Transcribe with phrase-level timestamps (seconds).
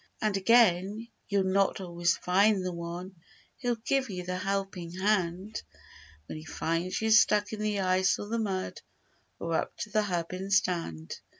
[0.19, 3.17] And again, you'll not always find the one
[3.61, 5.61] Who'll give you the helping hand
[6.25, 8.81] When he finds you stuck in the ice or the mud
[9.37, 11.19] Or up to the hub in sand.